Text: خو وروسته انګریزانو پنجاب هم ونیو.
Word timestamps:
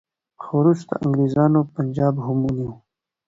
خو 0.41 0.51
وروسته 0.61 0.93
انګریزانو 1.03 1.59
پنجاب 1.75 2.15
هم 2.25 2.37
ونیو. 2.45 2.71